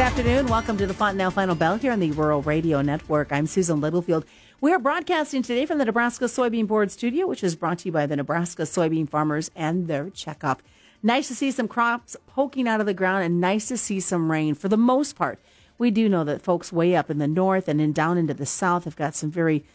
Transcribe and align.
Good 0.00 0.06
afternoon. 0.06 0.46
Welcome 0.46 0.78
to 0.78 0.86
the 0.86 0.94
Fontanelle 0.94 1.30
Final 1.30 1.54
Bell 1.54 1.76
here 1.76 1.92
on 1.92 2.00
the 2.00 2.10
Rural 2.12 2.40
Radio 2.40 2.80
Network. 2.80 3.30
I'm 3.32 3.46
Susan 3.46 3.82
Littlefield. 3.82 4.24
We 4.58 4.72
are 4.72 4.78
broadcasting 4.78 5.42
today 5.42 5.66
from 5.66 5.76
the 5.76 5.84
Nebraska 5.84 6.24
Soybean 6.24 6.66
Board 6.66 6.90
studio, 6.90 7.26
which 7.26 7.44
is 7.44 7.54
brought 7.54 7.80
to 7.80 7.84
you 7.84 7.92
by 7.92 8.06
the 8.06 8.16
Nebraska 8.16 8.62
soybean 8.62 9.10
farmers 9.10 9.50
and 9.54 9.88
their 9.88 10.06
checkoff. 10.06 10.60
Nice 11.02 11.28
to 11.28 11.34
see 11.34 11.50
some 11.50 11.68
crops 11.68 12.16
poking 12.26 12.66
out 12.66 12.80
of 12.80 12.86
the 12.86 12.94
ground 12.94 13.24
and 13.24 13.42
nice 13.42 13.68
to 13.68 13.76
see 13.76 14.00
some 14.00 14.32
rain. 14.32 14.54
For 14.54 14.68
the 14.68 14.78
most 14.78 15.16
part, 15.16 15.38
we 15.76 15.90
do 15.90 16.08
know 16.08 16.24
that 16.24 16.40
folks 16.40 16.72
way 16.72 16.96
up 16.96 17.10
in 17.10 17.18
the 17.18 17.28
north 17.28 17.68
and 17.68 17.78
in 17.78 17.92
down 17.92 18.16
into 18.16 18.32
the 18.32 18.46
south 18.46 18.84
have 18.84 18.96
got 18.96 19.14
some 19.14 19.30
very 19.30 19.66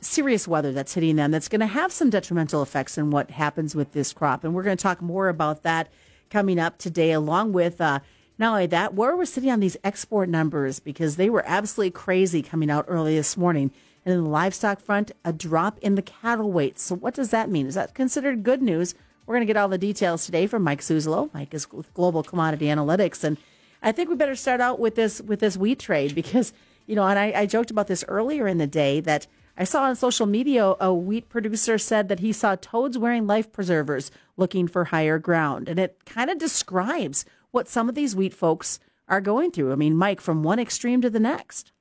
serious 0.00 0.48
weather 0.48 0.72
that's 0.72 0.94
hitting 0.94 1.16
them 1.16 1.32
that's 1.32 1.48
going 1.48 1.60
to 1.60 1.66
have 1.66 1.92
some 1.92 2.08
detrimental 2.08 2.62
effects 2.62 2.96
in 2.96 3.10
what 3.10 3.32
happens 3.32 3.74
with 3.74 3.92
this 3.92 4.14
crop. 4.14 4.42
And 4.42 4.54
we're 4.54 4.62
going 4.62 4.78
to 4.78 4.82
talk 4.82 5.02
more 5.02 5.28
about 5.28 5.64
that 5.64 5.88
coming 6.30 6.58
up 6.58 6.78
today, 6.78 7.12
along 7.12 7.52
with 7.52 7.78
uh, 7.78 8.00
not 8.38 8.52
only 8.52 8.66
that, 8.66 8.94
where 8.94 9.16
we're 9.16 9.24
sitting 9.24 9.50
on 9.50 9.60
these 9.60 9.76
export 9.82 10.28
numbers 10.28 10.78
because 10.78 11.16
they 11.16 11.28
were 11.28 11.44
absolutely 11.46 11.90
crazy 11.90 12.42
coming 12.42 12.70
out 12.70 12.84
early 12.88 13.16
this 13.16 13.36
morning. 13.36 13.70
And 14.04 14.14
in 14.14 14.22
the 14.22 14.30
livestock 14.30 14.80
front, 14.80 15.10
a 15.24 15.32
drop 15.32 15.78
in 15.80 15.96
the 15.96 16.02
cattle 16.02 16.50
weight. 16.52 16.78
So, 16.78 16.94
what 16.94 17.14
does 17.14 17.30
that 17.30 17.50
mean? 17.50 17.66
Is 17.66 17.74
that 17.74 17.94
considered 17.94 18.42
good 18.42 18.62
news? 18.62 18.94
We're 19.26 19.34
going 19.34 19.46
to 19.46 19.52
get 19.52 19.58
all 19.58 19.68
the 19.68 19.76
details 19.76 20.24
today 20.24 20.46
from 20.46 20.62
Mike 20.62 20.80
Zuzolo. 20.80 21.28
Mike 21.34 21.52
is 21.52 21.70
with 21.70 21.92
Global 21.92 22.22
Commodity 22.22 22.66
Analytics, 22.66 23.24
and 23.24 23.36
I 23.82 23.92
think 23.92 24.08
we 24.08 24.16
better 24.16 24.36
start 24.36 24.60
out 24.60 24.78
with 24.78 24.94
this 24.94 25.20
with 25.20 25.40
this 25.40 25.56
wheat 25.56 25.80
trade 25.80 26.14
because 26.14 26.54
you 26.86 26.94
know, 26.94 27.06
and 27.06 27.18
I, 27.18 27.32
I 27.36 27.46
joked 27.46 27.70
about 27.70 27.86
this 27.86 28.04
earlier 28.08 28.48
in 28.48 28.56
the 28.56 28.66
day 28.66 29.00
that 29.00 29.26
I 29.58 29.64
saw 29.64 29.82
on 29.82 29.96
social 29.96 30.24
media 30.24 30.74
a 30.80 30.94
wheat 30.94 31.28
producer 31.28 31.76
said 31.76 32.08
that 32.08 32.20
he 32.20 32.32
saw 32.32 32.54
toads 32.54 32.96
wearing 32.96 33.26
life 33.26 33.52
preservers 33.52 34.10
looking 34.36 34.66
for 34.68 34.86
higher 34.86 35.18
ground, 35.18 35.68
and 35.68 35.78
it 35.78 35.98
kind 36.06 36.30
of 36.30 36.38
describes 36.38 37.26
what 37.50 37.68
some 37.68 37.88
of 37.88 37.94
these 37.94 38.14
wheat 38.14 38.34
folks 38.34 38.80
are 39.08 39.20
going 39.20 39.50
through. 39.50 39.72
I 39.72 39.76
mean, 39.76 39.96
Mike, 39.96 40.20
from 40.20 40.42
one 40.42 40.58
extreme 40.58 41.00
to 41.02 41.10
the 41.10 41.20
next. 41.20 41.72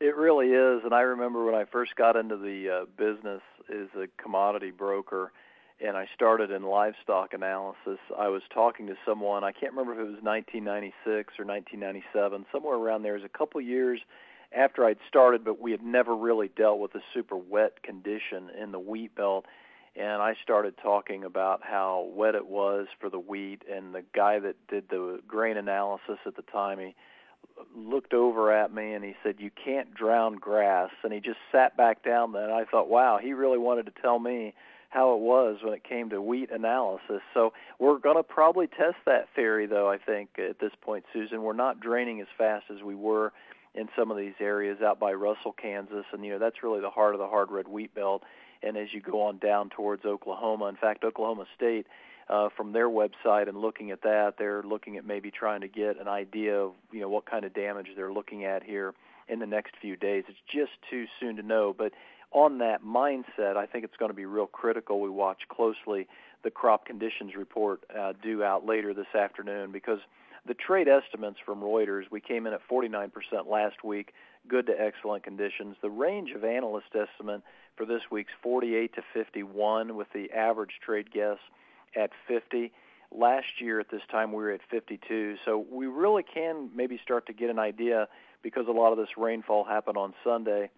It 0.00 0.16
really 0.16 0.46
is, 0.46 0.82
and 0.84 0.94
I 0.94 1.02
remember 1.02 1.44
when 1.44 1.54
I 1.54 1.64
first 1.66 1.94
got 1.94 2.16
into 2.16 2.36
the 2.36 2.82
uh, 2.82 2.84
business 2.96 3.42
as 3.68 3.88
a 3.94 4.08
commodity 4.22 4.70
broker 4.70 5.30
and 5.80 5.96
I 5.96 6.06
started 6.14 6.50
in 6.50 6.62
livestock 6.62 7.32
analysis, 7.32 7.98
I 8.18 8.28
was 8.28 8.42
talking 8.52 8.86
to 8.88 8.94
someone, 9.06 9.44
I 9.44 9.52
can't 9.52 9.72
remember 9.72 9.94
if 9.94 9.98
it 9.98 10.12
was 10.12 10.22
1996 10.22 11.34
or 11.38 11.44
1997, 11.46 12.46
somewhere 12.52 12.76
around 12.76 13.02
there. 13.02 13.16
It 13.16 13.22
was 13.22 13.30
a 13.34 13.38
couple 13.38 13.60
years 13.60 14.00
after 14.52 14.84
I'd 14.84 14.98
started, 15.08 15.44
but 15.44 15.60
we 15.60 15.70
had 15.70 15.82
never 15.82 16.14
really 16.14 16.48
dealt 16.48 16.80
with 16.80 16.94
a 16.94 17.00
super 17.14 17.36
wet 17.36 17.82
condition 17.82 18.50
in 18.60 18.72
the 18.72 18.78
wheat 18.78 19.14
belt. 19.14 19.46
And 19.96 20.22
I 20.22 20.34
started 20.42 20.74
talking 20.82 21.24
about 21.24 21.60
how 21.62 22.08
wet 22.14 22.34
it 22.34 22.46
was 22.46 22.86
for 23.00 23.10
the 23.10 23.18
wheat, 23.18 23.62
and 23.70 23.94
the 23.94 24.04
guy 24.14 24.38
that 24.38 24.56
did 24.68 24.88
the 24.88 25.20
grain 25.26 25.56
analysis 25.56 26.18
at 26.26 26.36
the 26.36 26.42
time, 26.42 26.78
he 26.78 26.94
looked 27.74 28.14
over 28.14 28.52
at 28.52 28.72
me 28.72 28.92
and 28.92 29.04
he 29.04 29.16
said, 29.22 29.40
"You 29.40 29.50
can't 29.50 29.92
drown 29.92 30.36
grass." 30.36 30.90
And 31.02 31.12
he 31.12 31.20
just 31.20 31.40
sat 31.50 31.76
back 31.76 32.02
down. 32.02 32.32
Then 32.32 32.50
I 32.50 32.64
thought, 32.64 32.88
"Wow, 32.88 33.18
he 33.18 33.32
really 33.32 33.58
wanted 33.58 33.86
to 33.86 34.02
tell 34.02 34.18
me 34.18 34.54
how 34.90 35.14
it 35.14 35.20
was 35.20 35.62
when 35.62 35.72
it 35.72 35.84
came 35.84 36.10
to 36.10 36.20
wheat 36.20 36.50
analysis. 36.50 37.22
So 37.32 37.52
we're 37.78 37.98
going 37.98 38.16
to 38.16 38.24
probably 38.24 38.66
test 38.66 38.96
that 39.06 39.28
theory, 39.34 39.66
though, 39.66 39.88
I 39.88 39.98
think, 39.98 40.30
at 40.38 40.58
this 40.58 40.72
point, 40.80 41.04
Susan. 41.12 41.42
We're 41.42 41.52
not 41.52 41.80
draining 41.80 42.20
as 42.20 42.26
fast 42.36 42.66
as 42.70 42.82
we 42.82 42.96
were 42.96 43.32
in 43.74 43.88
some 43.96 44.10
of 44.10 44.16
these 44.16 44.34
areas 44.40 44.82
out 44.82 44.98
by 44.98 45.12
Russell, 45.12 45.52
Kansas, 45.52 46.04
and 46.12 46.24
you 46.24 46.32
know 46.32 46.38
that's 46.40 46.62
really 46.62 46.80
the 46.80 46.90
heart 46.90 47.14
of 47.14 47.20
the 47.20 47.28
hard 47.28 47.52
red 47.52 47.68
wheat 47.68 47.94
belt. 47.94 48.24
And 48.62 48.76
as 48.76 48.88
you 48.92 49.00
go 49.00 49.22
on 49.22 49.38
down 49.38 49.70
towards 49.70 50.04
Oklahoma, 50.04 50.66
in 50.66 50.76
fact, 50.76 51.04
Oklahoma 51.04 51.46
State, 51.56 51.86
uh, 52.28 52.48
from 52.56 52.72
their 52.72 52.88
website 52.88 53.48
and 53.48 53.58
looking 53.58 53.90
at 53.90 54.02
that, 54.02 54.34
they're 54.38 54.62
looking 54.62 54.96
at 54.96 55.04
maybe 55.04 55.30
trying 55.30 55.62
to 55.62 55.68
get 55.68 56.00
an 56.00 56.06
idea 56.06 56.56
of 56.56 56.72
you 56.92 57.00
know 57.00 57.08
what 57.08 57.26
kind 57.26 57.44
of 57.44 57.52
damage 57.52 57.88
they're 57.96 58.12
looking 58.12 58.44
at 58.44 58.62
here 58.62 58.94
in 59.28 59.40
the 59.40 59.46
next 59.46 59.74
few 59.80 59.96
days. 59.96 60.24
It's 60.28 60.38
just 60.52 60.72
too 60.88 61.06
soon 61.18 61.36
to 61.36 61.42
know, 61.42 61.74
but 61.76 61.92
on 62.32 62.58
that 62.58 62.84
mindset, 62.84 63.56
I 63.56 63.66
think 63.66 63.84
it's 63.84 63.96
going 63.96 64.10
to 64.10 64.16
be 64.16 64.26
real 64.26 64.46
critical. 64.46 65.00
We 65.00 65.10
watch 65.10 65.40
closely 65.48 66.06
the 66.44 66.50
crop 66.50 66.86
conditions 66.86 67.34
report 67.36 67.82
uh, 67.96 68.12
due 68.22 68.44
out 68.44 68.64
later 68.64 68.94
this 68.94 69.12
afternoon 69.14 69.72
because 69.72 69.98
the 70.46 70.54
trade 70.54 70.88
estimates 70.88 71.38
from 71.44 71.60
Reuters, 71.60 72.04
we 72.10 72.20
came 72.20 72.46
in 72.46 72.52
at 72.52 72.60
49% 72.70 73.10
last 73.48 73.84
week, 73.84 74.14
good 74.48 74.66
to 74.66 74.80
excellent 74.80 75.22
conditions. 75.22 75.76
The 75.82 75.90
range 75.90 76.30
of 76.30 76.44
analyst 76.44 76.86
estimate 76.94 77.42
for 77.80 77.86
this 77.86 78.02
week's 78.10 78.32
48 78.42 78.94
to 78.96 79.02
51, 79.14 79.96
with 79.96 80.08
the 80.12 80.30
average 80.32 80.80
trade 80.84 81.10
guess 81.10 81.38
at 81.96 82.10
50. 82.28 82.72
Last 83.10 83.58
year 83.58 83.80
at 83.80 83.90
this 83.90 84.02
time 84.10 84.32
we 84.32 84.42
were 84.42 84.50
at 84.50 84.60
52, 84.70 85.36
so 85.46 85.64
we 85.72 85.86
really 85.86 86.22
can 86.22 86.68
maybe 86.74 87.00
start 87.02 87.24
to 87.28 87.32
get 87.32 87.48
an 87.48 87.58
idea 87.58 88.06
because 88.42 88.66
a 88.68 88.70
lot 88.70 88.92
of 88.92 88.98
this 88.98 89.08
rainfall 89.16 89.64
happened 89.64 89.96
on 89.96 90.12
Sunday 90.22 90.68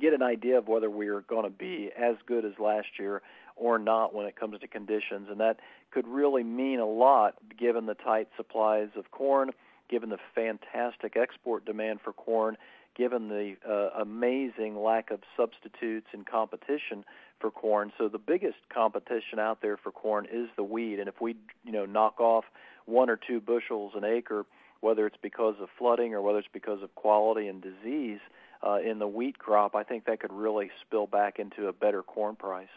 get 0.00 0.14
an 0.14 0.22
idea 0.22 0.56
of 0.56 0.66
whether 0.66 0.88
we 0.88 1.08
are 1.08 1.20
going 1.20 1.44
to 1.44 1.50
be 1.50 1.90
as 1.94 2.16
good 2.26 2.46
as 2.46 2.52
last 2.58 2.98
year 2.98 3.20
or 3.54 3.78
not 3.78 4.14
when 4.14 4.24
it 4.24 4.34
comes 4.34 4.58
to 4.60 4.66
conditions. 4.66 5.28
And 5.30 5.38
that 5.40 5.60
could 5.90 6.08
really 6.08 6.42
mean 6.42 6.80
a 6.80 6.86
lot 6.86 7.34
given 7.56 7.84
the 7.84 7.94
tight 7.94 8.28
supplies 8.36 8.88
of 8.96 9.10
corn, 9.10 9.50
given 9.88 10.10
the 10.10 10.18
fantastic 10.34 11.16
export 11.16 11.64
demand 11.64 12.00
for 12.02 12.12
corn, 12.12 12.56
given 12.96 13.28
the 13.28 13.56
uh, 13.68 14.00
amazing 14.00 14.76
lack 14.76 15.10
of 15.10 15.20
substitutes 15.36 16.06
and 16.12 16.26
competition 16.26 17.04
for 17.40 17.50
corn. 17.50 17.92
So 17.98 18.08
the 18.08 18.18
biggest 18.18 18.56
competition 18.72 19.38
out 19.38 19.60
there 19.60 19.76
for 19.76 19.90
corn 19.90 20.26
is 20.30 20.48
the 20.56 20.62
weed. 20.62 21.00
And 21.00 21.08
if 21.08 21.20
we, 21.20 21.36
you 21.64 21.72
know, 21.72 21.86
knock 21.86 22.20
off 22.20 22.44
one 22.86 23.10
or 23.10 23.16
two 23.16 23.40
bushels 23.40 23.92
an 23.96 24.04
acre, 24.04 24.46
whether 24.80 25.06
it's 25.06 25.16
because 25.20 25.56
of 25.60 25.68
flooding 25.78 26.14
or 26.14 26.22
whether 26.22 26.38
it's 26.38 26.48
because 26.52 26.82
of 26.82 26.94
quality 26.94 27.48
and 27.48 27.62
disease, 27.62 28.20
uh, 28.64 28.78
in 28.78 28.98
the 28.98 29.06
wheat 29.06 29.38
crop, 29.38 29.74
I 29.74 29.82
think 29.82 30.06
that 30.06 30.20
could 30.20 30.32
really 30.32 30.70
spill 30.80 31.06
back 31.06 31.38
into 31.38 31.68
a 31.68 31.72
better 31.72 32.02
corn 32.02 32.36
price. 32.36 32.68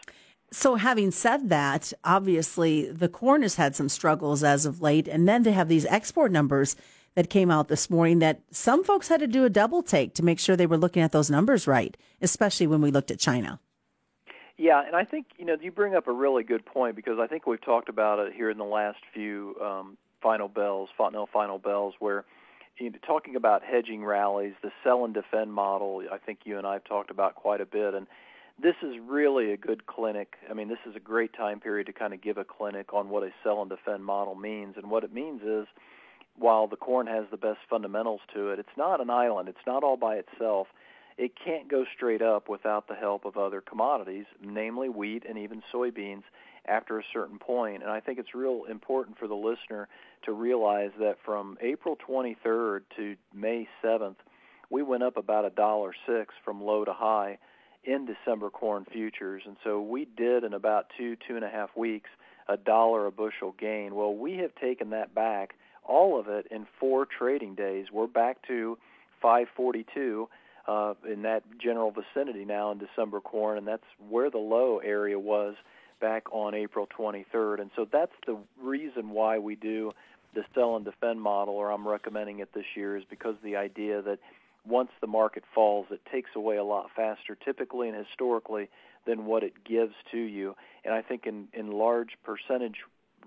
So, 0.49 0.75
having 0.75 1.11
said 1.11 1.49
that, 1.49 1.91
obviously 2.03 2.89
the 2.89 3.09
corn 3.09 3.41
has 3.41 3.55
had 3.55 3.75
some 3.75 3.89
struggles 3.89 4.43
as 4.43 4.65
of 4.65 4.81
late, 4.81 5.07
and 5.07 5.27
then 5.27 5.43
to 5.43 5.51
have 5.51 5.67
these 5.67 5.85
export 5.85 6.31
numbers 6.31 6.77
that 7.17 7.31
came 7.31 7.49
out 7.49 7.67
this 7.67 7.89
morning, 7.89 8.19
that 8.19 8.41
some 8.51 8.83
folks 8.83 9.07
had 9.07 9.19
to 9.21 9.25
do 9.25 9.43
a 9.43 9.49
double 9.49 9.81
take 9.81 10.13
to 10.13 10.23
make 10.23 10.37
sure 10.37 10.55
they 10.55 10.67
were 10.67 10.77
looking 10.77 11.01
at 11.01 11.11
those 11.11 11.31
numbers 11.31 11.65
right, 11.65 11.97
especially 12.21 12.67
when 12.67 12.79
we 12.79 12.91
looked 12.91 13.09
at 13.09 13.17
China. 13.17 13.59
Yeah, 14.55 14.85
and 14.85 14.95
I 14.95 15.03
think 15.03 15.25
you 15.35 15.43
know 15.43 15.57
you 15.59 15.71
bring 15.71 15.95
up 15.95 16.07
a 16.07 16.11
really 16.11 16.43
good 16.43 16.63
point 16.63 16.95
because 16.95 17.17
I 17.19 17.25
think 17.25 17.47
we've 17.47 17.59
talked 17.59 17.89
about 17.89 18.19
it 18.19 18.33
here 18.33 18.51
in 18.51 18.59
the 18.59 18.65
last 18.65 18.99
few 19.15 19.55
um, 19.59 19.97
final 20.21 20.47
bells, 20.47 20.89
Fontanelle 20.95 21.27
final 21.33 21.57
bells, 21.57 21.95
where 21.97 22.23
you 22.77 22.91
know, 22.91 22.97
talking 23.03 23.35
about 23.35 23.63
hedging 23.63 24.05
rallies, 24.05 24.53
the 24.61 24.69
sell 24.83 25.03
and 25.03 25.11
defend 25.11 25.51
model, 25.51 26.03
I 26.11 26.19
think 26.19 26.41
you 26.43 26.59
and 26.59 26.67
I 26.67 26.73
have 26.73 26.83
talked 26.83 27.09
about 27.09 27.33
quite 27.33 27.61
a 27.61 27.65
bit. 27.65 27.95
And 27.95 28.05
this 28.61 28.75
is 28.83 28.93
really 29.03 29.51
a 29.53 29.57
good 29.57 29.87
clinic. 29.87 30.35
I 30.47 30.53
mean, 30.53 30.67
this 30.67 30.77
is 30.87 30.95
a 30.95 30.99
great 30.99 31.33
time 31.33 31.59
period 31.59 31.87
to 31.87 31.93
kind 31.93 32.13
of 32.13 32.21
give 32.21 32.37
a 32.37 32.45
clinic 32.45 32.93
on 32.93 33.09
what 33.09 33.23
a 33.23 33.31
sell 33.43 33.61
and 33.61 33.71
defend 33.71 34.05
model 34.05 34.35
means. 34.35 34.75
And 34.77 34.91
what 34.91 35.03
it 35.03 35.11
means 35.11 35.41
is, 35.41 35.65
while 36.37 36.67
the 36.67 36.75
corn 36.75 37.07
has 37.07 37.25
the 37.31 37.37
best 37.37 37.59
fundamentals 37.69 38.21
to 38.33 38.49
it, 38.49 38.59
it's 38.59 38.77
not 38.77 39.01
an 39.01 39.09
island. 39.09 39.49
It's 39.49 39.57
not 39.65 39.83
all 39.83 39.97
by 39.97 40.15
itself. 40.15 40.67
It 41.17 41.31
can't 41.43 41.67
go 41.67 41.83
straight 41.95 42.21
up 42.21 42.47
without 42.47 42.87
the 42.87 42.93
help 42.93 43.25
of 43.25 43.37
other 43.37 43.59
commodities, 43.59 44.25
namely 44.41 44.87
wheat 44.87 45.23
and 45.27 45.37
even 45.37 45.63
soybeans 45.73 46.23
after 46.67 46.99
a 46.99 47.03
certain 47.11 47.39
point. 47.39 47.81
And 47.81 47.91
I 47.91 47.99
think 47.99 48.19
it's 48.19 48.35
real 48.35 48.65
important 48.69 49.17
for 49.17 49.27
the 49.27 49.35
listener 49.35 49.87
to 50.25 50.31
realize 50.31 50.91
that 50.99 51.17
from 51.25 51.57
April 51.61 51.97
23rd 52.07 52.81
to 52.97 53.15
May 53.33 53.67
7th, 53.83 54.17
we 54.69 54.83
went 54.83 55.03
up 55.03 55.17
about 55.17 55.45
a 55.45 55.49
dollar 55.49 55.93
six 56.05 56.33
from 56.43 56.61
low 56.61 56.85
to 56.85 56.93
high 56.93 57.39
in 57.83 58.05
December 58.05 58.49
corn 58.49 58.85
futures. 58.91 59.43
And 59.45 59.55
so 59.63 59.81
we 59.81 60.05
did 60.05 60.43
in 60.43 60.53
about 60.53 60.87
two, 60.97 61.15
two 61.27 61.35
and 61.35 61.45
a 61.45 61.49
half 61.49 61.69
weeks, 61.75 62.09
a 62.49 62.57
dollar 62.57 63.07
a 63.07 63.11
bushel 63.11 63.55
gain. 63.57 63.95
Well, 63.95 64.13
we 64.13 64.37
have 64.37 64.53
taken 64.55 64.91
that 64.91 65.15
back, 65.15 65.55
all 65.87 66.19
of 66.19 66.27
it 66.27 66.47
in 66.51 66.67
four 66.79 67.05
trading 67.05 67.55
days. 67.55 67.87
We're 67.91 68.07
back 68.07 68.45
to 68.47 68.77
542 69.21 70.29
uh, 70.67 70.93
in 71.09 71.21
that 71.23 71.43
general 71.59 71.91
vicinity 71.91 72.45
now 72.45 72.71
in 72.71 72.77
December 72.77 73.21
corn, 73.21 73.57
and 73.57 73.67
that's 73.67 73.83
where 74.09 74.29
the 74.29 74.37
low 74.37 74.79
area 74.79 75.17
was 75.17 75.55
back 75.99 76.31
on 76.31 76.53
April 76.53 76.87
23rd. 76.97 77.61
And 77.61 77.71
so 77.75 77.87
that's 77.91 78.11
the 78.25 78.37
reason 78.61 79.09
why 79.09 79.39
we 79.39 79.55
do 79.55 79.91
the 80.35 80.43
sell 80.53 80.75
and 80.75 80.85
defend 80.85 81.21
model, 81.21 81.55
or 81.55 81.71
I'm 81.71 81.87
recommending 81.87 82.39
it 82.39 82.53
this 82.53 82.65
year, 82.75 82.97
is 82.97 83.03
because 83.09 83.35
the 83.43 83.55
idea 83.55 84.01
that 84.01 84.19
once 84.67 84.89
the 84.99 85.07
market 85.07 85.43
falls, 85.55 85.87
it 85.89 86.01
takes 86.11 86.31
away 86.35 86.57
a 86.57 86.63
lot 86.63 86.87
faster, 86.95 87.35
typically 87.35 87.87
and 87.87 87.97
historically, 88.05 88.69
than 89.05 89.25
what 89.25 89.41
it 89.41 89.53
gives 89.63 89.93
to 90.11 90.17
you. 90.17 90.55
And 90.83 90.93
I 90.93 91.01
think 91.01 91.25
in, 91.25 91.47
in 91.53 91.71
large 91.71 92.17
percentage 92.23 92.75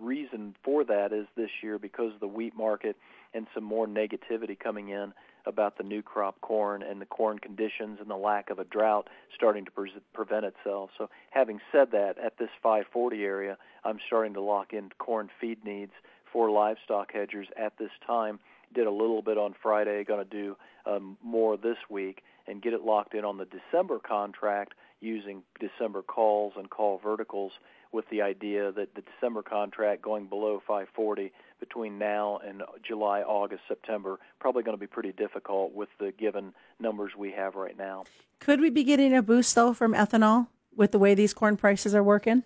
reason 0.01 0.55
for 0.65 0.85
that 0.85 1.13
is 1.13 1.27
this 1.37 1.51
year 1.63 1.79
because 1.79 2.15
of 2.15 2.21
the 2.21 2.29
wheat 2.29 2.57
market 2.57 2.97
and 3.35 3.47
some 3.55 3.65
more 3.65 3.87
negativity 3.87 4.59
coming 4.59 4.89
in 4.89 5.13
about 5.47 5.79
the 5.79 5.85
new 5.85 6.03
crop 6.03 6.41
corn 6.41 6.83
and 6.83 7.01
the 7.01 7.07
corn 7.07 7.39
conditions 7.39 7.99
and 8.01 8.11
the 8.11 8.17
lack 8.17 8.51
of 8.51 8.59
a 8.59 8.65
drought 8.65 9.09
starting 9.35 9.65
to 9.65 9.71
pre- 9.71 9.93
prevent 10.13 10.45
itself. 10.45 10.91
So, 10.99 11.09
having 11.31 11.61
said 11.73 11.93
that, 11.93 12.17
at 12.19 12.39
this 12.39 12.51
540 12.63 13.23
area, 13.23 13.57
I'm 13.85 13.99
starting 14.07 14.35
to 14.35 14.41
lock 14.41 14.73
in 14.73 14.91
corn 14.99 15.31
feed 15.41 15.65
needs 15.65 15.93
for 16.33 16.51
livestock 16.51 17.13
hedgers 17.13 17.49
at 17.57 17.77
this 17.79 17.91
time 18.07 18.39
Did 18.75 18.87
a 18.87 18.91
little 18.91 19.23
bit 19.23 19.39
on 19.39 19.55
Friday. 19.63 20.05
Going 20.05 20.25
to 20.25 20.31
do 20.31 20.57
um, 20.87 21.17
more 21.23 21.57
this 21.57 21.79
week 21.89 22.23
and 22.47 22.63
get 22.63 22.73
it 22.73 22.83
locked 22.83 23.15
in 23.15 23.25
on 23.25 23.37
the 23.37 23.47
December 23.47 23.99
contract 23.99 24.75
using 25.01 25.43
December 25.59 26.03
calls 26.03 26.53
and 26.57 26.69
call 26.69 27.01
verticals 27.03 27.53
with 27.93 28.09
the 28.11 28.23
idea 28.23 28.73
that 28.73 28.95
the 28.95 29.03
December 29.03 29.43
contract 29.43 30.03
going 30.03 30.27
below 30.27 30.61
540 30.67 31.33
between 31.59 31.99
now 31.99 32.39
and 32.47 32.63
July, 32.87 33.23
August, 33.23 33.63
September 33.69 34.19
probably 34.39 34.63
going 34.63 34.77
to 34.77 34.81
be 34.81 34.87
pretty 34.87 35.13
difficult 35.13 35.75
with 35.75 35.89
the 35.99 36.13
given 36.13 36.53
numbers 36.79 37.13
we 37.17 37.33
have 37.33 37.55
right 37.55 37.77
now. 37.77 38.05
Could 38.39 38.61
we 38.61 38.71
be 38.71 38.85
getting 38.85 39.15
a 39.15 39.23
boost 39.23 39.55
though 39.55 39.73
from 39.73 39.95
ethanol 39.95 40.49
with 40.75 40.93
the 40.93 40.99
way 40.99 41.15
these 41.15 41.35
corn 41.35 41.57
prices 41.57 41.95
are 41.95 42.03
working? 42.03 42.45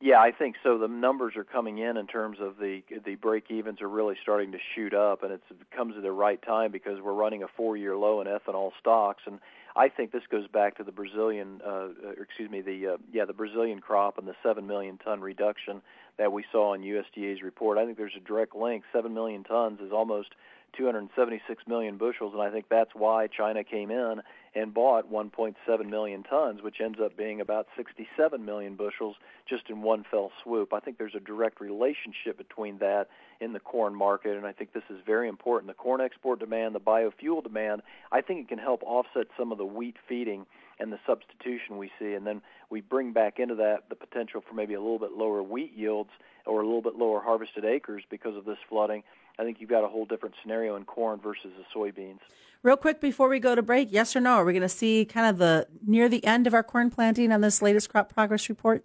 Yeah, 0.00 0.20
I 0.20 0.30
think 0.30 0.54
so. 0.62 0.78
The 0.78 0.86
numbers 0.86 1.34
are 1.36 1.42
coming 1.42 1.78
in 1.78 1.96
in 1.96 2.06
terms 2.06 2.38
of 2.40 2.58
the 2.58 2.82
the 3.04 3.16
break 3.16 3.50
evens 3.50 3.82
are 3.82 3.88
really 3.88 4.14
starting 4.22 4.52
to 4.52 4.58
shoot 4.74 4.94
up, 4.94 5.24
and 5.24 5.32
it's, 5.32 5.42
it 5.50 5.56
comes 5.76 5.96
at 5.96 6.04
the 6.04 6.12
right 6.12 6.40
time 6.40 6.70
because 6.70 7.00
we're 7.00 7.12
running 7.12 7.42
a 7.42 7.48
four 7.48 7.76
year 7.76 7.96
low 7.96 8.20
in 8.20 8.28
ethanol 8.28 8.70
stocks, 8.78 9.24
and 9.26 9.40
I 9.78 9.88
think 9.88 10.10
this 10.10 10.24
goes 10.28 10.48
back 10.48 10.76
to 10.78 10.82
the 10.82 10.90
Brazilian, 10.90 11.60
uh, 11.64 11.70
uh, 11.70 11.90
excuse 12.20 12.50
me, 12.50 12.62
the 12.62 12.94
uh, 12.94 12.96
yeah 13.12 13.24
the 13.24 13.32
Brazilian 13.32 13.80
crop 13.80 14.18
and 14.18 14.26
the 14.26 14.34
seven 14.42 14.66
million 14.66 14.98
ton 14.98 15.20
reduction 15.20 15.82
that 16.18 16.32
we 16.32 16.44
saw 16.50 16.74
in 16.74 16.82
USDA's 16.82 17.42
report. 17.42 17.78
I 17.78 17.86
think 17.86 17.96
there's 17.96 18.16
a 18.16 18.26
direct 18.26 18.56
link. 18.56 18.82
Seven 18.92 19.14
million 19.14 19.44
tons 19.44 19.78
is 19.80 19.92
almost 19.92 20.34
276 20.76 21.66
million 21.66 21.96
bushels, 21.96 22.32
and 22.32 22.42
I 22.42 22.50
think 22.50 22.66
that's 22.68 22.90
why 22.94 23.26
China 23.26 23.64
came 23.64 23.90
in 23.90 24.22
and 24.54 24.74
bought 24.74 25.10
1.7 25.10 25.88
million 25.88 26.22
tons, 26.22 26.62
which 26.62 26.80
ends 26.80 26.98
up 27.02 27.16
being 27.16 27.40
about 27.40 27.66
67 27.76 28.44
million 28.44 28.74
bushels 28.74 29.16
just 29.48 29.70
in 29.70 29.82
one 29.82 30.04
fell 30.10 30.32
swoop. 30.42 30.72
I 30.72 30.80
think 30.80 30.98
there's 30.98 31.14
a 31.14 31.20
direct 31.20 31.60
relationship 31.60 32.38
between 32.38 32.78
that 32.78 33.08
in 33.40 33.52
the 33.52 33.60
corn 33.60 33.94
market, 33.94 34.36
and 34.36 34.46
I 34.46 34.52
think 34.52 34.72
this 34.72 34.82
is 34.90 34.98
very 35.06 35.28
important. 35.28 35.68
The 35.68 35.74
corn 35.74 36.00
export 36.00 36.40
demand, 36.40 36.74
the 36.74 36.80
biofuel 36.80 37.42
demand, 37.42 37.82
I 38.10 38.20
think 38.20 38.40
it 38.40 38.48
can 38.48 38.58
help 38.58 38.82
offset 38.82 39.26
some 39.38 39.52
of 39.52 39.58
the 39.58 39.66
wheat 39.66 39.96
feeding 40.08 40.46
and 40.80 40.92
the 40.92 40.98
substitution 41.06 41.76
we 41.76 41.90
see, 41.98 42.14
and 42.14 42.26
then 42.26 42.40
we 42.70 42.80
bring 42.80 43.12
back 43.12 43.38
into 43.38 43.56
that 43.56 43.88
the 43.88 43.96
potential 43.96 44.42
for 44.46 44.54
maybe 44.54 44.74
a 44.74 44.80
little 44.80 44.98
bit 44.98 45.12
lower 45.12 45.42
wheat 45.42 45.72
yields 45.76 46.10
or 46.46 46.60
a 46.60 46.64
little 46.64 46.82
bit 46.82 46.96
lower 46.96 47.20
harvested 47.20 47.64
acres 47.64 48.02
because 48.10 48.36
of 48.36 48.44
this 48.44 48.58
flooding. 48.68 49.02
I 49.38 49.44
think 49.44 49.60
you've 49.60 49.70
got 49.70 49.84
a 49.84 49.88
whole 49.88 50.04
different 50.04 50.34
scenario 50.42 50.76
in 50.76 50.84
corn 50.84 51.20
versus 51.20 51.52
the 51.56 51.78
soybeans. 51.78 52.18
Real 52.62 52.76
quick 52.76 53.00
before 53.00 53.28
we 53.28 53.38
go 53.38 53.54
to 53.54 53.62
break, 53.62 53.88
yes 53.90 54.16
or 54.16 54.20
no? 54.20 54.32
Are 54.32 54.44
we 54.44 54.52
going 54.52 54.62
to 54.62 54.68
see 54.68 55.04
kind 55.04 55.26
of 55.28 55.38
the 55.38 55.68
near 55.86 56.08
the 56.08 56.24
end 56.24 56.46
of 56.48 56.54
our 56.54 56.64
corn 56.64 56.90
planting 56.90 57.30
on 57.30 57.40
this 57.40 57.62
latest 57.62 57.88
crop 57.88 58.12
progress 58.12 58.48
report? 58.48 58.84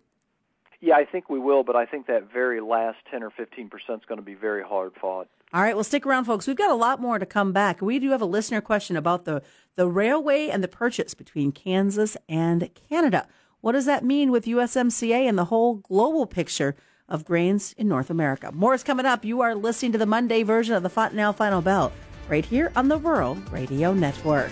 Yeah, 0.80 0.96
I 0.96 1.06
think 1.06 1.30
we 1.30 1.40
will, 1.40 1.64
but 1.64 1.76
I 1.76 1.86
think 1.86 2.08
that 2.08 2.32
very 2.32 2.62
last 2.62 2.98
10 3.10 3.24
or 3.24 3.32
15 3.32 3.70
percent 3.70 4.02
is 4.02 4.06
going 4.06 4.20
to 4.20 4.26
be 4.26 4.36
very 4.36 4.64
hard 4.64 4.92
fought. 5.00 5.28
All 5.54 5.62
right, 5.62 5.76
well, 5.76 5.84
stick 5.84 6.06
around, 6.06 6.26
folks. 6.26 6.46
We've 6.46 6.56
got 6.56 6.72
a 6.72 6.76
lot 6.76 7.00
more 7.00 7.20
to 7.20 7.26
come 7.26 7.52
back. 7.52 7.82
We 7.82 8.00
do 8.00 8.12
have 8.12 8.22
a 8.22 8.26
listener 8.26 8.60
question 8.60 8.96
about 8.98 9.26
the, 9.26 9.44
the 9.76 9.88
railway 9.88 10.50
and 10.50 10.64
the 10.64 10.68
purchase 10.68 11.14
between 11.14 11.52
Kansas 11.52 12.18
and 12.28 12.70
Canada. 12.90 13.28
What 13.62 13.74
does 13.74 13.86
that 13.86 14.04
mean 14.04 14.30
with 14.30 14.46
USMCA 14.46 15.28
and 15.30 15.38
the 15.38 15.46
whole 15.46 15.76
global 15.76 16.26
picture 16.26 16.76
of 17.08 17.26
grains 17.26 17.74
in 17.78 17.88
North 17.88 18.10
America? 18.10 18.52
More 18.52 18.74
is 18.74 18.84
coming 18.84 19.06
up. 19.06 19.26
You 19.26 19.42
are 19.42 19.56
listening 19.56 19.92
to 19.94 19.98
the 19.98 20.06
Monday 20.06 20.44
version 20.44 20.76
of 20.76 20.84
the 20.84 20.90
Fontanelle 20.90 21.34
Final 21.34 21.62
Bell 21.62 21.92
right 22.30 22.46
here 22.46 22.72
on 22.76 22.88
the 22.88 22.98
Rural 22.98 23.36
Radio 23.52 23.94
Network. 23.94 24.52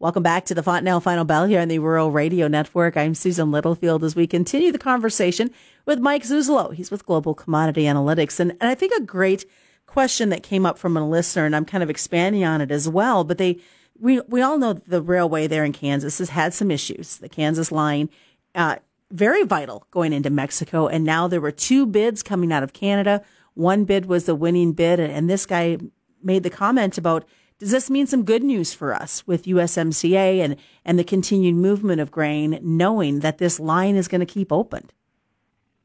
Welcome 0.00 0.22
back 0.22 0.44
to 0.44 0.54
the 0.54 0.62
Fontanelle 0.62 1.00
Final 1.00 1.24
Bell 1.24 1.46
here 1.46 1.60
on 1.60 1.66
the 1.66 1.80
Rural 1.80 2.12
Radio 2.12 2.46
Network. 2.46 2.96
I'm 2.96 3.14
Susan 3.14 3.50
Littlefield 3.50 4.04
as 4.04 4.14
we 4.14 4.28
continue 4.28 4.70
the 4.70 4.78
conversation 4.78 5.50
with 5.86 5.98
Mike 5.98 6.22
Zuzolo. 6.22 6.72
He's 6.72 6.92
with 6.92 7.04
Global 7.04 7.34
Commodity 7.34 7.82
Analytics. 7.82 8.38
And, 8.38 8.52
and 8.60 8.70
I 8.70 8.76
think 8.76 8.92
a 8.92 9.00
great 9.00 9.44
question 9.86 10.28
that 10.28 10.44
came 10.44 10.64
up 10.64 10.78
from 10.78 10.96
a 10.96 11.08
listener, 11.08 11.46
and 11.46 11.56
I'm 11.56 11.64
kind 11.64 11.82
of 11.82 11.90
expanding 11.90 12.44
on 12.44 12.60
it 12.60 12.70
as 12.70 12.88
well, 12.88 13.24
but 13.24 13.38
they, 13.38 13.58
we, 14.00 14.20
we 14.22 14.42
all 14.42 14.58
know 14.58 14.72
the 14.72 15.02
railway 15.02 15.46
there 15.46 15.64
in 15.64 15.72
Kansas 15.72 16.18
has 16.18 16.30
had 16.30 16.54
some 16.54 16.70
issues. 16.70 17.18
The 17.18 17.28
Kansas 17.28 17.72
line, 17.72 18.10
uh, 18.54 18.76
very 19.10 19.44
vital 19.44 19.86
going 19.90 20.12
into 20.12 20.30
Mexico. 20.30 20.86
And 20.86 21.04
now 21.04 21.28
there 21.28 21.40
were 21.40 21.50
two 21.50 21.86
bids 21.86 22.22
coming 22.22 22.52
out 22.52 22.62
of 22.62 22.72
Canada. 22.72 23.22
One 23.54 23.84
bid 23.84 24.06
was 24.06 24.24
the 24.24 24.34
winning 24.34 24.72
bid. 24.72 25.00
And 25.00 25.28
this 25.28 25.46
guy 25.46 25.78
made 26.22 26.42
the 26.42 26.50
comment 26.50 26.98
about, 26.98 27.24
does 27.58 27.70
this 27.70 27.90
mean 27.90 28.06
some 28.06 28.24
good 28.24 28.44
news 28.44 28.72
for 28.72 28.94
us 28.94 29.26
with 29.26 29.44
USMCA 29.44 30.40
and, 30.40 30.56
and 30.84 30.98
the 30.98 31.04
continued 31.04 31.56
movement 31.56 32.00
of 32.00 32.10
grain, 32.10 32.58
knowing 32.62 33.20
that 33.20 33.38
this 33.38 33.58
line 33.58 33.96
is 33.96 34.08
going 34.08 34.20
to 34.20 34.26
keep 34.26 34.52
open? 34.52 34.90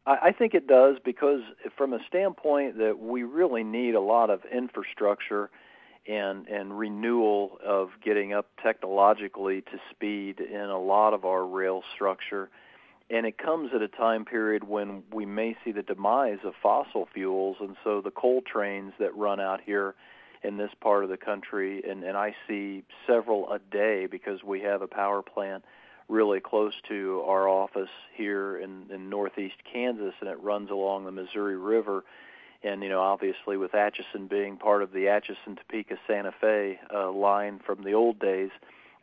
I 0.05 0.33
think 0.33 0.53
it 0.53 0.67
does 0.67 0.97
because, 1.03 1.39
from 1.77 1.93
a 1.93 1.99
standpoint 2.09 2.77
that 2.77 2.99
we 2.99 3.23
really 3.23 3.63
need 3.63 3.95
a 3.95 4.01
lot 4.01 4.29
of 4.29 4.41
infrastructure 4.53 5.49
and 6.07 6.47
and 6.47 6.77
renewal 6.77 7.57
of 7.65 7.89
getting 8.03 8.33
up 8.33 8.47
technologically 8.61 9.61
to 9.61 9.79
speed 9.91 10.39
in 10.39 10.69
a 10.69 10.79
lot 10.79 11.13
of 11.13 11.25
our 11.25 11.45
rail 11.45 11.81
structure. 11.95 12.49
And 13.09 13.25
it 13.25 13.37
comes 13.37 13.71
at 13.75 13.81
a 13.81 13.87
time 13.87 14.25
period 14.25 14.63
when 14.63 15.03
we 15.11 15.25
may 15.25 15.55
see 15.63 15.71
the 15.71 15.83
demise 15.83 16.39
of 16.43 16.53
fossil 16.61 17.07
fuels 17.13 17.57
and 17.59 17.75
so 17.83 18.01
the 18.01 18.11
coal 18.11 18.41
trains 18.41 18.93
that 18.99 19.15
run 19.15 19.39
out 19.39 19.61
here 19.61 19.95
in 20.43 20.57
this 20.57 20.71
part 20.81 21.03
of 21.03 21.09
the 21.09 21.17
country 21.17 21.83
and, 21.89 22.03
and 22.03 22.17
I 22.17 22.35
see 22.47 22.83
several 23.07 23.51
a 23.51 23.59
day 23.59 24.07
because 24.07 24.43
we 24.43 24.61
have 24.61 24.81
a 24.81 24.87
power 24.87 25.21
plant 25.21 25.63
really 26.09 26.41
close 26.41 26.73
to 26.89 27.23
our 27.25 27.47
office 27.47 27.89
here 28.13 28.57
in, 28.57 28.87
in 28.89 29.09
northeast 29.09 29.55
Kansas 29.71 30.13
and 30.19 30.29
it 30.29 30.39
runs 30.41 30.69
along 30.69 31.05
the 31.05 31.11
Missouri 31.11 31.57
River 31.57 32.03
and 32.63 32.83
you 32.83 32.89
know 32.89 33.01
obviously 33.01 33.57
with 33.57 33.75
Atchison 33.75 34.27
being 34.27 34.57
part 34.57 34.83
of 34.83 34.91
the 34.91 35.07
Atchison 35.07 35.55
Topeka 35.55 35.97
Santa 36.07 36.31
Fe 36.39 36.79
uh, 36.93 37.11
line 37.11 37.59
from 37.65 37.83
the 37.83 37.93
old 37.93 38.19
days 38.19 38.51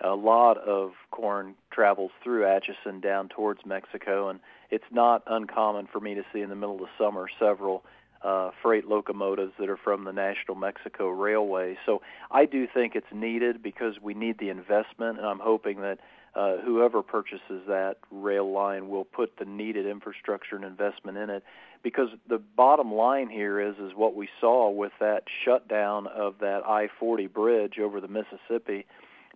a 0.02 0.14
lot 0.14 0.56
of 0.58 0.92
corn 1.10 1.54
travels 1.70 2.10
through 2.22 2.46
Atchison 2.46 3.00
down 3.00 3.28
towards 3.28 3.60
Mexico, 3.66 4.28
and 4.28 4.40
it's 4.70 4.84
not 4.90 5.22
uncommon 5.26 5.88
for 5.92 6.00
me 6.00 6.14
to 6.14 6.22
see 6.32 6.40
in 6.40 6.48
the 6.48 6.54
middle 6.54 6.76
of 6.76 6.80
the 6.80 6.88
summer 6.98 7.28
several 7.38 7.84
uh, 8.22 8.50
freight 8.62 8.86
locomotives 8.86 9.52
that 9.58 9.68
are 9.68 9.76
from 9.76 10.04
the 10.04 10.12
National 10.12 10.54
Mexico 10.54 11.08
Railway. 11.08 11.76
So 11.86 12.02
I 12.30 12.44
do 12.44 12.66
think 12.66 12.94
it's 12.94 13.12
needed 13.12 13.62
because 13.62 13.94
we 14.00 14.14
need 14.14 14.38
the 14.38 14.50
investment, 14.50 15.18
and 15.18 15.26
I'm 15.26 15.38
hoping 15.38 15.80
that 15.80 15.98
uh, 16.34 16.58
whoever 16.58 17.02
purchases 17.02 17.62
that 17.66 17.96
rail 18.10 18.50
line 18.50 18.88
will 18.88 19.04
put 19.04 19.36
the 19.38 19.44
needed 19.44 19.86
infrastructure 19.86 20.56
and 20.56 20.64
investment 20.64 21.18
in 21.18 21.30
it. 21.30 21.42
Because 21.82 22.08
the 22.28 22.38
bottom 22.38 22.92
line 22.92 23.28
here 23.30 23.58
is 23.58 23.76
is 23.78 23.92
what 23.94 24.14
we 24.14 24.28
saw 24.40 24.70
with 24.70 24.92
that 25.00 25.24
shutdown 25.44 26.06
of 26.06 26.34
that 26.40 26.62
I-40 26.66 27.32
bridge 27.32 27.78
over 27.78 28.00
the 28.00 28.08
Mississippi 28.08 28.86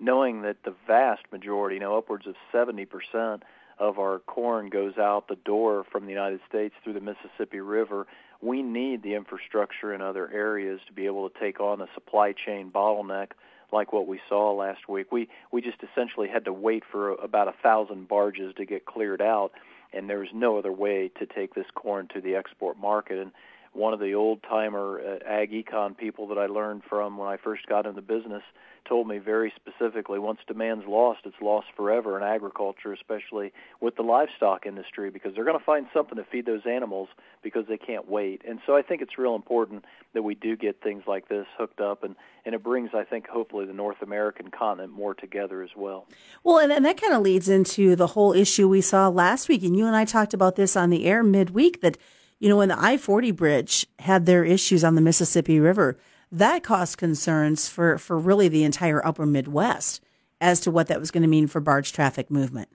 knowing 0.00 0.42
that 0.42 0.57
the 0.64 0.75
vast 0.87 1.23
majority, 1.33 1.76
you 1.76 1.80
know, 1.80 1.97
upwards 1.97 2.26
of 2.26 2.35
70% 2.52 3.42
of 3.78 3.99
our 3.99 4.21
corn 4.21 4.68
goes 4.68 4.99
out 4.99 5.28
the 5.28 5.37
door 5.37 5.85
from 5.90 6.04
the 6.04 6.12
United 6.12 6.40
States 6.49 6.75
through 6.83 6.92
the 6.92 7.00
Mississippi 7.00 7.61
River, 7.61 8.07
we 8.40 8.62
need 8.62 9.02
the 9.02 9.14
infrastructure 9.14 9.92
in 9.95 10.00
other 10.00 10.30
areas 10.30 10.80
to 10.87 10.92
be 10.92 11.07
able 11.07 11.28
to 11.28 11.40
take 11.40 11.61
on 11.61 11.80
a 11.80 11.87
supply 11.95 12.33
chain 12.33 12.71
bottleneck 12.71 13.28
like 13.73 13.92
what 13.92 14.06
we 14.06 14.21
saw 14.28 14.52
last 14.52 14.88
week. 14.88 15.12
We 15.12 15.28
we 15.52 15.61
just 15.61 15.78
essentially 15.83 16.28
had 16.28 16.44
to 16.47 16.52
wait 16.52 16.83
for 16.90 17.12
about 17.12 17.49
a 17.49 17.54
thousand 17.62 18.09
barges 18.09 18.54
to 18.56 18.64
get 18.64 18.87
cleared 18.87 19.23
out, 19.23 19.52
and 19.92 20.09
there 20.09 20.18
was 20.18 20.28
no 20.35 20.59
other 20.59 20.73
way 20.73 21.11
to 21.18 21.26
take 21.26 21.54
this 21.54 21.66
corn 21.75 22.09
to 22.14 22.21
the 22.21 22.35
export 22.35 22.78
market. 22.78 23.18
And 23.18 23.33
one 23.75 23.93
of 23.93 24.00
the 24.00 24.14
old 24.14 24.43
timer 24.43 25.00
uh, 25.00 25.28
ag 25.28 25.50
econ 25.52 25.97
people 25.97 26.28
that 26.28 26.38
I 26.38 26.47
learned 26.47 26.83
from 26.88 27.19
when 27.19 27.28
I 27.28 27.37
first 27.37 27.66
got 27.66 27.87
into 27.87 28.00
the 28.00 28.07
business 28.07 28.43
told 28.87 29.09
me 29.09 29.19
very 29.19 29.52
specifically 29.57 30.19
once 30.19 30.38
demand's 30.47 30.87
lost, 30.87 31.21
it's 31.25 31.40
lost 31.40 31.66
forever 31.76 32.19
in 32.19 32.23
agriculture, 32.23 32.93
especially 32.93 33.52
with 33.81 33.97
the 33.97 34.02
livestock 34.02 34.66
industry, 34.66 35.11
because 35.11 35.35
they're 35.35 35.45
going 35.45 35.59
to 35.59 35.64
find 35.64 35.87
something 35.93 36.16
to 36.16 36.25
feed 36.25 36.47
those 36.47 36.66
animals 36.66 37.09
because 37.43 37.64
they 37.66 37.78
can't 37.78 38.09
wait. 38.09 38.43
And 38.47 38.61
so 38.66 38.76
I 38.76 38.83
think 38.83 39.02
it's 39.02 39.19
real 39.19 39.35
important 39.35 39.85
that 40.12 40.23
we 40.23 40.35
do 40.35 40.57
get 40.57 40.83
things 40.83 41.04
like 41.07 41.28
this 41.28 41.47
hooked 41.59 41.81
up, 41.81 42.04
and, 42.04 42.14
and 42.45 42.54
it 42.54 42.62
brings, 42.62 42.90
I 42.95 43.04
think, 43.04 43.26
hopefully 43.26 43.66
the 43.66 43.73
North 43.73 44.02
American 44.02 44.50
continent 44.50 44.93
more 44.93 45.14
together 45.14 45.62
as 45.62 45.71
well. 45.76 46.07
Well, 46.43 46.59
and, 46.59 46.73
and 46.73 46.85
that 46.85 47.00
kind 47.00 47.14
of 47.14 47.23
leads 47.23 47.49
into 47.49 47.97
the 47.97 48.09
whole 48.09 48.33
issue 48.33 48.69
we 48.69 48.81
saw 48.81 49.09
last 49.09 49.49
week, 49.49 49.62
and 49.64 49.76
you 49.76 49.87
and 49.87 49.97
I 49.97 50.04
talked 50.04 50.35
about 50.35 50.57
this 50.57 50.76
on 50.76 50.90
the 50.90 51.07
air 51.07 51.23
midweek 51.23 51.81
that, 51.81 51.97
you 52.38 52.49
know, 52.49 52.57
when 52.57 52.69
the 52.69 52.83
I 52.83 52.97
40 52.97 53.31
bridge 53.31 53.87
had 54.00 54.26
their 54.26 54.45
issues 54.45 54.85
on 54.85 54.95
the 54.95 55.00
Mississippi 55.00 55.61
River, 55.61 55.97
that 56.31 56.62
caused 56.62 56.99
concerns 56.99 57.69
for, 57.69 57.97
for 57.99 58.19
really 58.19 58.49
the 58.49 58.64
entire 58.64 59.05
upper 59.07 59.26
Midwest 59.26 60.03
as 60.41 60.61
to 60.61 60.71
what 60.71 60.88
that 60.88 61.00
was 61.00 61.11
going 61.11 61.23
to 61.23 61.29
mean 61.29 61.47
for 61.47 61.61
barge 61.61 61.93
traffic 61.93 62.31
movement. 62.31 62.69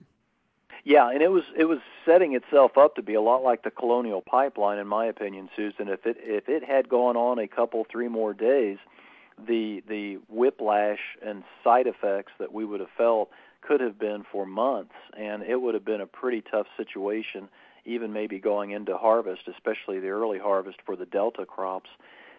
Yeah, 0.82 1.10
and 1.10 1.20
it 1.20 1.30
was 1.30 1.44
it 1.56 1.66
was 1.66 1.78
setting 2.06 2.34
itself 2.34 2.78
up 2.78 2.96
to 2.96 3.02
be 3.02 3.14
a 3.14 3.20
lot 3.20 3.42
like 3.42 3.62
the 3.62 3.70
Colonial 3.70 4.22
Pipeline, 4.22 4.78
in 4.78 4.86
my 4.86 5.04
opinion, 5.06 5.50
Susan. 5.54 5.88
If 5.88 6.06
it 6.06 6.16
if 6.20 6.48
it 6.48 6.64
had 6.64 6.88
gone 6.88 7.16
on 7.16 7.38
a 7.38 7.46
couple 7.46 7.86
three 7.90 8.08
more 8.08 8.32
days, 8.32 8.78
the 9.46 9.82
the 9.86 10.18
whiplash 10.28 11.00
and 11.24 11.44
side 11.62 11.86
effects 11.86 12.32
that 12.38 12.52
we 12.52 12.64
would 12.64 12.80
have 12.80 12.90
felt 12.96 13.30
could 13.60 13.80
have 13.80 13.98
been 13.98 14.24
for 14.32 14.46
months, 14.46 14.94
and 15.16 15.42
it 15.42 15.60
would 15.60 15.74
have 15.74 15.84
been 15.84 16.00
a 16.00 16.06
pretty 16.06 16.40
tough 16.40 16.66
situation 16.78 17.48
even 17.84 18.12
maybe 18.12 18.38
going 18.38 18.70
into 18.70 18.96
harvest, 18.96 19.42
especially 19.48 20.00
the 20.00 20.08
early 20.08 20.38
harvest 20.38 20.78
for 20.84 20.96
the 20.96 21.06
delta 21.06 21.46
crops. 21.46 21.90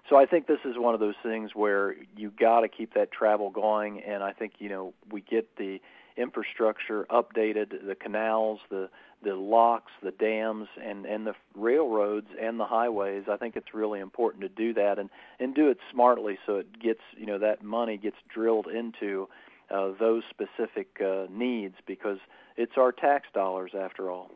So 0.10 0.16
I 0.16 0.26
think 0.26 0.48
this 0.48 0.60
is 0.66 0.78
one 0.78 0.94
of 0.94 1.00
those 1.00 1.16
things 1.24 1.52
where 1.54 1.96
you 2.18 2.32
got 2.32 2.62
to 2.62 2.68
keep 2.68 2.94
that 2.96 3.12
travel 3.12 3.50
going, 3.50 4.02
and 4.02 4.24
I 4.24 4.34
think 4.34 4.54
you 4.60 4.70
know 4.70 4.94
we 5.12 5.22
get 5.22 5.56
the 5.58 5.80
infrastructure 6.18 7.06
updated, 7.10 7.86
the 7.86 7.96
canals, 7.96 8.60
the 8.70 8.90
the 9.24 9.36
locks, 9.36 9.92
the 10.02 10.12
dams, 10.12 10.68
and 10.84 11.06
and 11.06 11.28
the 11.28 11.34
railroads 11.56 12.28
and 12.42 12.60
the 12.60 12.66
highways. 12.66 13.26
I 13.32 13.38
think 13.38 13.56
it's 13.56 13.74
really 13.74 14.00
important 14.00 14.42
to 14.42 14.50
do 14.50 14.74
that 14.74 14.98
and 14.98 15.10
and 15.40 15.54
do 15.54 15.70
it 15.70 15.78
smartly 15.92 16.38
so 16.46 16.58
it 16.58 16.80
gets 16.80 17.02
you 17.16 17.26
know 17.26 17.38
that 17.40 17.64
money 17.64 17.98
gets 17.98 18.18
drilled 18.34 18.68
into 18.68 19.30
uh, 19.70 19.92
those 20.00 20.24
specific 20.30 21.00
uh, 21.00 21.28
needs 21.30 21.76
because 21.86 22.18
it's 22.58 22.74
our 22.78 22.92
tax 22.92 23.28
dollars 23.34 23.72
after 23.78 24.12
all. 24.12 24.32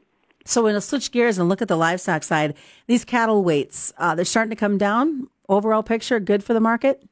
So 0.46 0.64
when 0.64 0.76
I 0.76 0.80
switch 0.80 1.12
gears 1.12 1.40
and 1.40 1.50
look 1.50 1.64
at 1.64 1.68
the 1.68 1.76
livestock 1.76 2.24
side, 2.24 2.56
these 2.86 3.04
cattle 3.04 3.44
weights 3.44 3.92
uh, 3.98 4.14
they're 4.16 4.26
starting 4.26 4.52
to 4.52 4.56
come 4.56 4.78
down. 4.78 5.28
Overall 5.50 5.84
picture 5.84 6.20
good 6.20 6.44
for 6.44 6.54
the 6.54 6.60
market. 6.60 7.04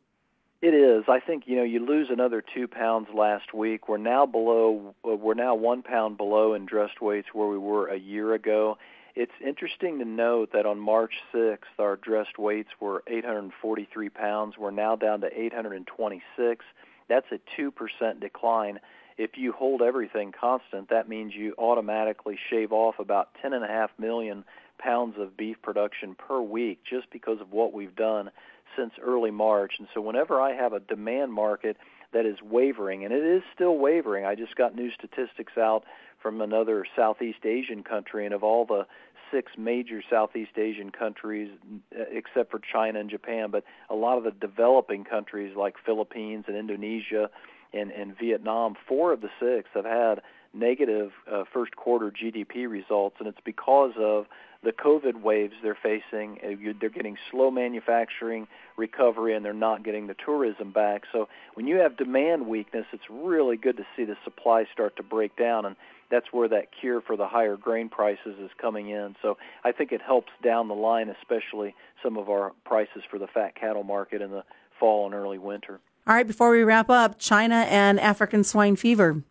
It 0.62 0.74
is. 0.74 1.04
I 1.10 1.20
think 1.20 1.44
you 1.46 1.58
know 1.58 1.64
you 1.64 1.86
lose 1.86 2.08
another 2.10 2.42
two 2.42 2.68
pounds 2.68 3.10
last 3.14 3.54
week. 3.54 3.90
We're 3.90 3.98
now 3.98 4.26
below. 4.26 4.96
Uh, 5.06 5.16
we're 5.16 5.34
now 5.34 5.56
one 5.56 5.82
pound 5.82 6.16
below 6.16 6.54
in 6.54 6.66
dressed 6.66 7.02
weights 7.02 7.30
where 7.34 7.50
we 7.50 7.58
were 7.58 7.88
a 7.88 7.98
year 7.98 8.34
ago. 8.34 8.78
It's 9.16 9.34
interesting 9.46 10.00
to 10.00 10.06
note 10.06 10.54
that 10.54 10.66
on 10.66 10.80
March 10.80 11.14
6th, 11.34 11.60
our 11.78 11.98
dressed 11.98 12.40
weights 12.40 12.70
were 12.80 13.04
843 13.08 14.10
pounds. 14.10 14.58
We're 14.58 14.72
now 14.72 14.96
down 14.96 15.22
to 15.22 15.28
826. 15.28 16.66
That's 17.10 17.28
a 17.32 17.40
two 17.56 17.70
percent 17.70 18.22
decline. 18.22 18.80
If 19.18 19.32
you 19.38 19.52
hold 19.52 19.82
everything 19.82 20.32
constant, 20.32 20.90
that 20.90 21.08
means 21.08 21.34
you 21.36 21.54
automatically 21.58 22.38
shave 22.50 22.72
off 22.72 23.00
about 23.00 23.30
10.5 23.44 23.90
million 23.98 24.44
pounds 24.78 25.16
of 25.18 25.38
beef 25.38 25.58
production 25.62 26.16
per 26.16 26.42
week 26.42 26.80
just 26.90 27.10
because 27.12 27.40
of 27.40 27.52
what 27.52 27.74
we've 27.74 27.96
done 27.96 28.32
since 28.76 28.94
early 29.02 29.32
March. 29.32 29.76
And 29.80 29.88
so 29.94 30.02
whenever 30.02 30.42
I 30.42 30.54
have 30.54 30.74
a 30.74 30.80
demand 30.80 31.32
market 31.32 31.78
that 32.12 32.26
is 32.26 32.38
wavering, 32.42 33.06
and 33.06 33.14
it 33.14 33.24
is 33.24 33.44
still 33.54 33.78
wavering, 33.78 34.26
I 34.26 34.36
just 34.36 34.56
got 34.56 34.76
new 34.76 34.92
statistics 34.92 35.58
out 35.58 35.84
from 36.22 36.42
another 36.42 36.86
Southeast 36.96 37.46
Asian 37.46 37.84
country, 37.84 38.26
and 38.26 38.34
of 38.34 38.44
all 38.44 38.66
the 38.66 38.86
six 39.32 39.52
major 39.58 40.02
Southeast 40.10 40.58
Asian 40.58 40.92
countries, 40.92 41.50
uh, 41.98 42.04
except 42.12 42.52
for 42.52 42.60
China 42.60 43.00
and 43.00 43.10
Japan, 43.10 43.50
but 43.50 43.64
a 43.90 43.96
lot 43.96 44.18
of 44.18 44.24
the 44.24 44.32
developing 44.32 45.04
countries 45.04 45.56
like 45.56 45.76
Philippines 45.84 46.46
and 46.48 46.56
Indonesia 46.56 47.30
and, 47.74 47.92
and 47.92 48.18
Vietnam, 48.18 48.76
four 48.88 49.14
of 49.14 49.22
the 49.22 49.30
six 49.40 49.70
have 49.74 49.86
had 49.86 50.22
negative 50.54 51.12
uh, 51.32 51.44
first 51.52 51.76
quarter 51.76 52.12
GDP 52.12 52.70
results, 52.70 53.16
and 53.20 53.28
it's 53.28 53.40
because 53.44 53.94
of 53.98 54.26
the 54.64 54.72
COVID 54.72 55.22
waves 55.22 55.54
they're 55.62 55.78
facing. 55.82 56.38
Uh, 56.44 56.74
they're 56.80 56.90
getting 56.90 57.18
slow 57.32 57.52
manufacturing 57.52 58.48
recovery, 58.78 59.36
and 59.36 59.44
they're 59.44 59.54
not 59.54 59.84
getting 59.84 60.08
the 60.08 60.16
tourism 60.26 60.72
back. 60.72 61.04
So 61.12 61.28
when 61.56 61.68
you 61.68 61.78
have 61.78 61.98
demand 61.98 62.48
weakness, 62.48 62.86
it's 62.94 63.04
really 63.10 63.58
good 63.58 63.78
to 63.78 63.84
see 63.96 64.06
the 64.06 64.16
supply 64.24 64.66
start 64.72 64.96
to 64.98 65.04
break 65.04 65.36
down, 65.36 65.66
and 65.66 65.76
that's 66.12 66.28
where 66.32 66.48
that 66.50 66.68
cure 66.80 67.02
for 67.02 67.18
the 67.18 67.28
higher 67.28 67.58
grain 67.58 67.90
prices 67.90 68.36
is 68.40 68.52
coming 68.62 68.90
in. 68.90 69.16
So 69.22 69.38
I 69.64 69.72
think 69.72 69.92
it 69.92 70.02
helps 70.02 70.32
down 70.44 70.68
the 70.68 70.76
line, 70.76 71.10
especially 71.10 71.76
some 72.04 72.18
of 72.18 72.30
our 72.30 72.52
prices 72.66 73.02
for 73.10 73.18
the 73.18 73.28
fat 73.28 73.56
cattle 73.56 73.84
market 73.84 74.22
in 74.22 74.30
the 74.30 74.44
fall 74.80 75.06
and 75.08 75.16
early 75.16 75.40
winter. 75.40 75.80
All 76.06 76.14
right, 76.14 76.28
before 76.28 76.52
we 76.52 76.64
wrap 76.64 76.90
up, 76.90 77.18
China 77.18 77.66
and 77.70 77.98
African 77.98 78.44
swine 78.44 78.76
fever 78.76 79.24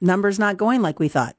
numbers 0.00 0.38
not 0.38 0.56
going 0.56 0.80
like 0.80 1.00
we 1.00 1.08
thought. 1.08 1.34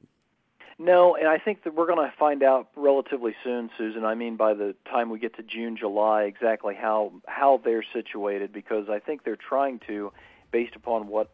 No, 0.77 1.15
and 1.15 1.29
I 1.29 1.37
think 1.37 1.63
that 1.63 1.75
we're 1.75 1.85
going 1.85 2.05
to 2.05 2.13
find 2.17 2.43
out 2.43 2.67
relatively 2.75 3.33
soon, 3.41 3.69
Susan. 3.77 4.03
I 4.03 4.15
mean, 4.15 4.35
by 4.35 4.53
the 4.53 4.75
time 4.89 5.09
we 5.09 5.17
get 5.17 5.37
to 5.37 5.43
June, 5.43 5.77
July, 5.77 6.23
exactly 6.23 6.75
how 6.75 7.13
how 7.25 7.61
they're 7.63 7.85
situated, 7.93 8.51
because 8.51 8.89
I 8.89 8.99
think 8.99 9.23
they're 9.23 9.37
trying 9.37 9.79
to, 9.87 10.11
based 10.51 10.75
upon 10.75 11.07
what 11.07 11.29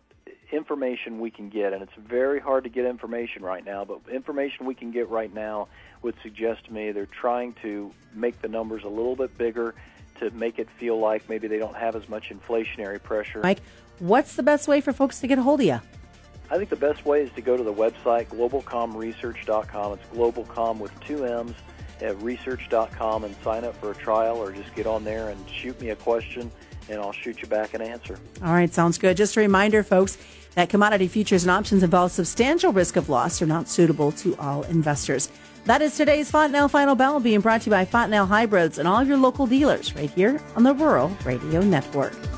information 0.52 1.20
we 1.20 1.32
can 1.32 1.50
get, 1.50 1.74
and 1.74 1.82
it's 1.82 1.94
very 1.98 2.40
hard 2.40 2.66
to 2.66 2.70
get 2.70 2.86
information 2.86 3.42
right 3.42 3.66
now. 3.66 3.86
But 3.86 4.02
information 4.14 4.68
we 4.68 4.76
can 4.76 4.92
get 4.92 5.10
right 5.10 5.34
now 5.34 5.68
would 6.04 6.16
suggest 6.22 6.66
to 6.66 6.74
me 6.74 6.92
they're 6.92 7.08
trying 7.08 7.56
to 7.64 7.92
make 8.14 8.40
the 8.42 8.50
numbers 8.50 8.84
a 8.84 8.90
little 8.90 9.16
bit 9.16 9.36
bigger 9.36 9.74
to 10.20 10.30
make 10.32 10.60
it 10.60 10.70
feel 10.78 11.00
like 11.00 11.28
maybe 11.30 11.48
they 11.48 11.58
don't 11.58 11.76
have 11.76 11.96
as 11.96 12.08
much 12.10 12.30
inflationary 12.30 13.02
pressure. 13.02 13.42
Mike, 13.42 13.60
what's 14.00 14.36
the 14.36 14.44
best 14.44 14.68
way 14.68 14.82
for 14.82 14.94
folks 14.94 15.20
to 15.20 15.28
get 15.28 15.38
a 15.38 15.42
hold 15.42 15.60
of 15.62 15.66
you? 15.66 15.82
I 16.50 16.58
think 16.58 16.70
the 16.70 16.76
best 16.76 17.06
way 17.06 17.22
is 17.22 17.32
to 17.34 17.42
go 17.42 17.58
to 17.58 17.64
the 17.64 17.74
website 17.74 18.28
globalcommresearch.com. 18.28 19.94
It's 19.94 20.06
globalcomm 20.14 20.80
with 20.80 20.98
two 21.02 21.26
M's 21.26 21.56
at 22.02 22.22
research.com 22.22 23.24
and 23.24 23.36
sign 23.44 23.66
up 23.66 23.76
for 23.78 23.92
a 23.92 23.96
trial 23.96 24.38
or 24.38 24.52
just 24.52 24.74
get 24.76 24.88
on 24.88 25.04
there 25.04 25.30
and 25.30 25.50
shoot 25.50 25.80
me 25.82 25.90
a 25.90 25.96
question 25.96 26.52
and 26.90 27.00
I'll 27.00 27.12
shoot 27.12 27.42
you 27.42 27.48
back 27.48 27.74
an 27.74 27.82
answer. 27.82 28.18
All 28.44 28.54
right, 28.54 28.74
sounds 28.74 28.98
good. 28.98 29.18
Just 29.18 29.36
a 29.36 29.42
reminder, 29.42 29.84
folks, 29.84 30.18
that 30.56 30.70
commodity 30.70 31.08
futures 31.08 31.44
and 31.44 31.52
options 31.52 31.84
involve 31.84 32.12
substantial 32.12 32.72
risk 32.72 32.96
of 32.96 33.10
loss 33.10 33.42
are 33.42 33.46
not 33.46 33.68
suitable 33.68 34.12
to 34.14 34.36
all 34.38 34.64
investors. 34.64 35.30
That 35.68 35.82
is 35.82 35.98
today's 35.98 36.32
Fontanelle 36.32 36.70
Final 36.70 36.96
Bell 36.96 37.20
being 37.20 37.42
brought 37.42 37.64
to 37.64 37.66
you 37.66 37.72
by 37.72 37.84
Fontanelle 37.84 38.26
Hybrids 38.26 38.78
and 38.78 38.88
all 38.88 39.04
your 39.04 39.18
local 39.18 39.46
dealers 39.46 39.94
right 39.98 40.10
here 40.10 40.40
on 40.56 40.64
the 40.64 40.74
Rural 40.74 41.10
Radio 41.26 41.60
Network. 41.60 42.37